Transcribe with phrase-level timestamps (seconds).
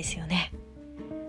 [0.00, 0.52] ですよね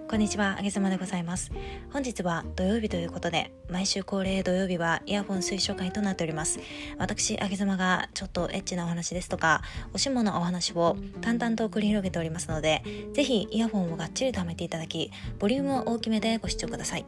[0.09, 1.53] こんにちは、あげざまでございます。
[1.93, 6.59] 本日は土曜日ということで、毎週恒例土曜日はイヤホン推奨会となっております。
[6.97, 9.61] 私、あげざまがちょっとエッチなお話ですとか、
[9.93, 12.83] おしものお話を淡々と繰り広げておりますので、
[13.13, 17.05] ぜひイヤホンをがっちりとはめていただき、ボリュームを大きめでご視聴ください。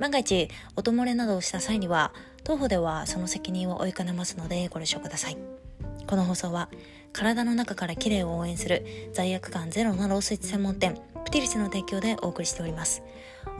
[0.00, 2.12] 万が一、音漏れなどをした際には、
[2.42, 5.36] 当方ではその責任を負いかねますのでご了承ください。
[6.06, 6.68] この放送は、
[7.12, 13.02] 体の中から綺麗を応援する罪悪感ゼロのロースイーツ専門店、プティリスの提供でお送りしております。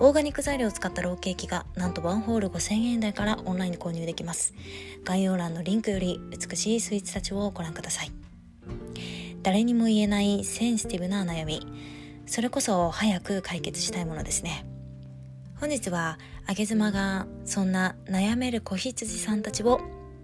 [0.00, 4.54] オーガニック材料を使ったローケーキがなんとワンホール5000円台からオンラインで購入できます。
[5.04, 8.12] 概要欄のリンクより美しいスイーツたちをご覧ください。
[9.42, 11.66] 誰にも言えないセンシティブな悩み。
[12.26, 14.64] それこそ早く解決したいものですね。
[15.60, 19.80] 本日は、あげ妻がそんな悩める子羊さんたちを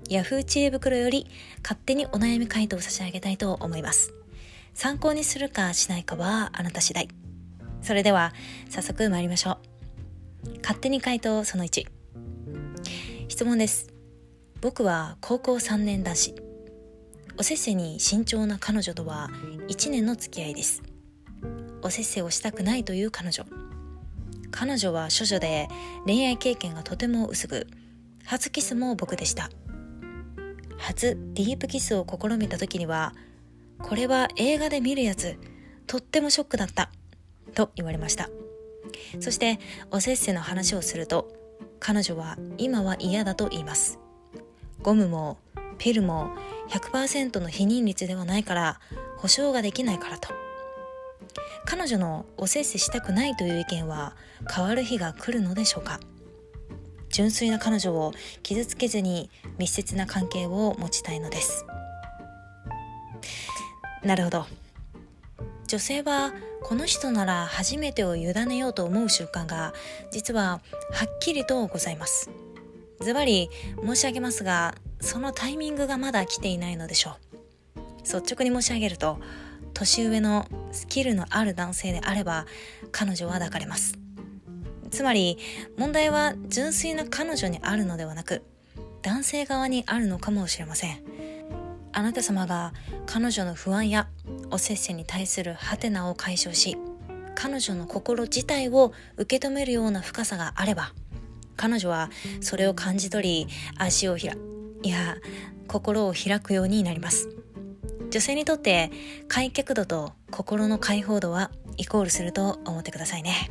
[0.08, 1.26] Yahoo 知恵袋より
[1.62, 4.14] 勝手にお悩み回答を差し上げたいと思います。
[4.74, 7.08] 参考にするかしないかはあなた次第。
[7.82, 8.32] それでは
[8.70, 9.58] 早速参りましょ
[10.44, 10.58] う。
[10.62, 11.86] 勝手に回答その1
[13.28, 13.92] 質問です。
[14.60, 16.34] 僕は高校3年男子。
[17.36, 19.30] おせっせに慎重な彼女とは
[19.68, 20.82] 1年の付き合いです。
[21.82, 23.44] おせっせをしたくないという彼女。
[24.50, 25.68] 彼女は処女で
[26.06, 27.66] 恋愛経験がとても薄く
[28.24, 29.50] 初キスも僕でした。
[30.78, 33.14] 初ディープキスを試みた時には
[33.82, 35.36] これは映画で見るやつ
[35.86, 36.90] とってもショックだった
[37.54, 38.30] と言われました。
[39.20, 39.58] そして
[39.90, 41.30] おせっせの話をすると
[41.80, 43.98] 彼女は今は嫌だと言います。
[44.82, 45.38] ゴムも
[45.78, 46.30] ピルも
[46.68, 48.80] 100%の避妊率ではないから
[49.16, 50.28] 保証ができないからと。
[51.64, 54.16] 彼女のおせっせしたくないという意見は
[54.50, 56.00] 変わる日が来るのでしょうか。
[57.10, 61.64] 純粋な彼女を傷つけずに密接な関係を持ちたいのです。
[64.02, 64.46] なるほど。
[65.66, 69.74] 女性はこの人なら初めてを委ねようと思う習慣が
[70.10, 70.60] 実は
[70.92, 72.30] はっきりとございます。
[73.00, 73.50] ズバリ
[73.84, 77.16] 申し上げますがそのタイミングがまだ来ていないのでしょ
[77.76, 77.78] う。
[78.00, 79.18] 率直に申し上げると
[79.74, 82.46] 年上のスキルのある男性であれば
[82.90, 83.98] 彼女は抱かれます。
[84.90, 85.38] つまり
[85.76, 88.42] 問題は純粋な彼女にあるのではなく
[89.02, 91.02] 男性側にあるのかもしれません。
[91.92, 92.72] あなた様が
[93.06, 94.08] 彼女の不安や
[94.50, 96.76] おせっせに対するハテナを解消し
[97.34, 100.92] 彼女の心自体を受け止めるような深さがあれば
[101.56, 102.10] 彼女は
[102.40, 104.36] それを感じ取り足を開
[104.82, 105.16] いや
[105.66, 107.28] 心を開くようになります。
[108.10, 108.90] 女性にとって
[109.26, 113.50] 開脚度と心の解放度はイコールすると思ってくださいね。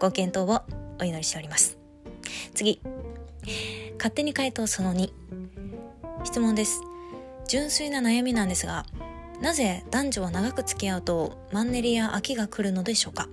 [0.00, 0.62] ご検討を
[0.98, 1.78] お祈りしております。
[2.54, 2.80] 次。
[3.98, 5.10] 勝手に回答その2
[6.24, 6.80] 質問です。
[7.46, 8.86] 純粋な悩みなんですが
[9.40, 13.28] なぜ男女は長く付き合うとマンネリや飽きが来るのでしょうか？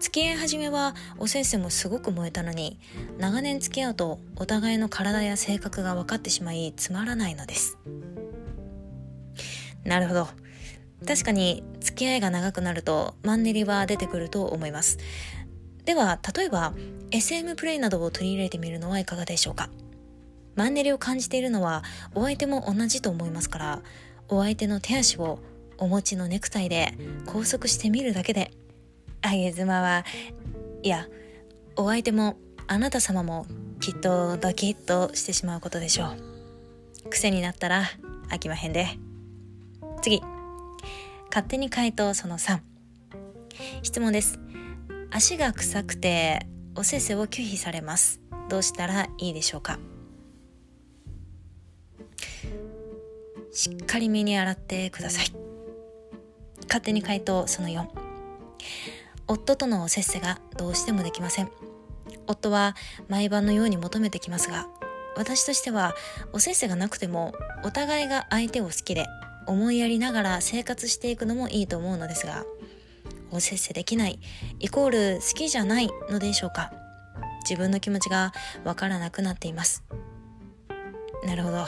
[0.00, 2.78] 付き合い始めはお先生もすごく燃えたのに
[3.18, 7.78] 長年付き合うとお互いの体や性格が分かってしまいつまらないのです。
[9.84, 10.28] なるほど。
[11.06, 14.98] 確かに付き合いが長くなるとマンネリは出てくると思います。
[15.84, 16.74] では例えば
[17.10, 19.70] SM プレイなどを取り入れてみるのはいかがでしょうか？
[20.56, 21.82] マンネリを感じているのは
[22.14, 23.82] お相手も同じと思いますから
[24.28, 25.38] お相手の手足を
[25.78, 26.92] お持ちのネクタイで
[27.26, 28.50] 拘束してみるだけで
[29.22, 30.04] あげ妻は
[30.82, 31.06] いや
[31.76, 32.36] お相手も
[32.66, 33.46] あなた様も
[33.80, 36.06] きっとドキッとしてしまうことでしょ
[37.06, 37.08] う。
[37.08, 37.84] 癖になったら
[38.28, 38.86] 飽きまへんで。
[40.02, 40.20] 次。
[41.30, 42.60] 勝手に回答その3
[43.82, 44.38] 質問です。
[45.12, 48.20] 足が臭くておせせを拒否されます。
[48.48, 49.78] どうしたらいいでしょうか？
[53.52, 55.32] しっかり目に洗ってください。
[56.68, 57.86] 勝手に回答その4
[59.26, 61.50] 夫とのおせっせがどうしてもできません。
[62.28, 62.76] 夫は
[63.08, 64.68] 毎晩のように求めてきますが
[65.16, 65.94] 私としては
[66.32, 67.34] おせっせがなくても
[67.64, 69.06] お互いが相手を好きで
[69.48, 72.44] 思いやりながら生活していくのもいいと思うのですが
[73.30, 74.18] おせっせできない
[74.58, 76.72] イコール好きじゃないのでしょうか。
[77.48, 78.32] 自分の気持ちが
[78.64, 79.84] わからなくなっています。
[81.24, 81.66] なるほど。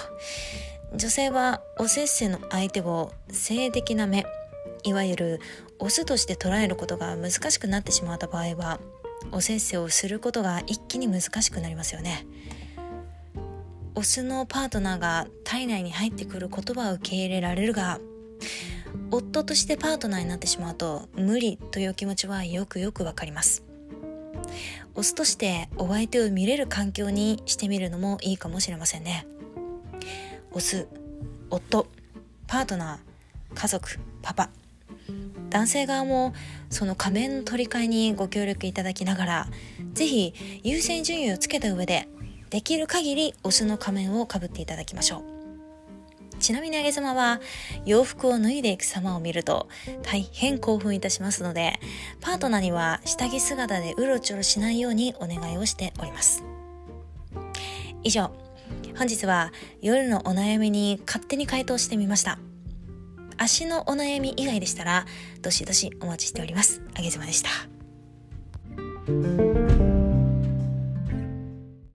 [0.95, 4.27] 女性はおせっせの相手を性的な目
[4.85, 5.41] いわゆる
[5.79, 8.79] オスとして捉えることが難しくなってしまった場合は
[9.31, 12.27] おせっせをすることが一気に難しくなりますよね。
[13.95, 18.01] オスのパートナーが体内に入ってくることは受け入れられるが
[19.11, 23.63] 夫としてパートナーになってしまうと無理という気持ちはよくよくわかります。
[24.95, 29.27] オスとしてお相手を見れる環境にしてみるのもいいかもしれませんね。
[30.53, 30.89] オス
[31.51, 31.87] 夫
[32.47, 34.51] パートナー家族パパ。
[35.51, 36.33] 男性側も
[36.71, 39.49] その仮面の取り替えにご協力いただきながら
[39.93, 42.09] 是非優先順位をつけた上で
[42.49, 45.32] できる限りオスの仮面をかぶっていただきましょう。
[46.43, 47.41] ちなみにあげ様は
[47.87, 49.69] 洋服を脱いでいく様を見ると
[50.03, 51.79] 大変興奮いたしますので
[52.21, 56.45] パートナーには下着姿でうろちょろしないようにお願いをしております。
[58.03, 58.31] 以上。
[58.97, 62.39] 本日は夜のお悩みに勝手に回答してみました。
[63.39, 65.07] 足のお悩み以外でしたら
[65.41, 66.83] どしどしお待ちしております。
[66.95, 69.52] あげ様でした。